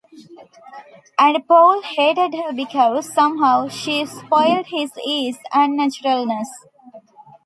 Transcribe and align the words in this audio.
And 1.19 1.47
Paul 1.47 1.83
hated 1.83 2.33
her 2.33 2.51
because, 2.53 3.13
somehow, 3.13 3.67
she 3.67 4.03
spoilt 4.07 4.65
his 4.71 4.89
ease 5.05 5.37
and 5.53 5.77
naturalness. 5.77 6.49